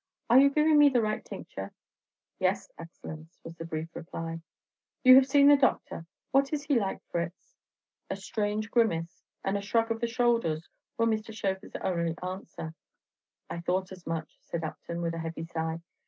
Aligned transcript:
Are 0.31 0.39
you 0.39 0.49
giving 0.49 0.79
me 0.79 0.89
the 0.89 0.99
right 0.99 1.23
tincture?" 1.23 1.73
"Yes, 2.39 2.71
Excellenz," 2.79 3.37
was 3.43 3.55
the 3.57 3.65
brief 3.65 3.95
reply. 3.95 4.41
"You 5.03 5.13
have 5.13 5.27
seen 5.27 5.47
the 5.47 5.55
doctor, 5.55 6.07
what 6.31 6.51
is 6.53 6.63
he 6.63 6.79
like, 6.79 7.03
Fritz?" 7.11 7.55
A 8.09 8.15
strange 8.15 8.71
grimace 8.71 9.21
and 9.43 9.59
a 9.59 9.61
shrug 9.61 9.91
of 9.91 10.01
the 10.01 10.07
shoulders 10.07 10.67
were 10.97 11.05
Mr. 11.05 11.29
Schöfer's 11.29 11.75
only 11.83 12.15
answer. 12.23 12.73
"I 13.47 13.59
thought 13.59 13.91
as 13.91 14.07
much," 14.07 14.39
said 14.41 14.63
Upton, 14.63 15.03
with 15.03 15.13
a 15.13 15.19
heavy 15.19 15.43
sigh. 15.45 15.81